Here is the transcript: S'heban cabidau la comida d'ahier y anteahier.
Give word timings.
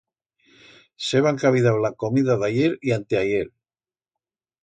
S'heban 1.07 1.37
cabidau 1.43 1.77
la 1.83 1.91
comida 2.05 2.37
d'ahier 2.43 2.71
y 2.89 2.95
anteahier. 2.97 3.45